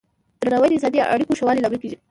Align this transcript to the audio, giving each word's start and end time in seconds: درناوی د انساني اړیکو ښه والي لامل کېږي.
درناوی 0.39 0.67
د 0.69 0.73
انساني 0.75 0.99
اړیکو 1.13 1.37
ښه 1.37 1.45
والي 1.45 1.61
لامل 1.61 1.79
کېږي. 1.81 1.97